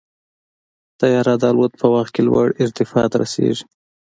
طیاره 0.99 1.33
د 1.41 1.43
الوت 1.51 1.73
په 1.81 1.87
وخت 1.93 2.11
کې 2.15 2.21
لوړ 2.27 2.47
ارتفاع 2.63 3.05
ته 3.11 3.17
رسېږي. 3.23 3.65